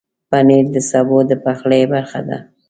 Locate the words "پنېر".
0.29-0.65